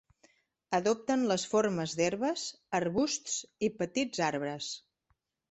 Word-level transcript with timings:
Adopten 0.77 1.25
les 1.31 1.45
formes 1.51 1.93
d'herbes, 1.99 2.47
arbusts 2.81 3.37
i 3.69 3.71
petits 3.83 4.25
arbres. 4.31 4.73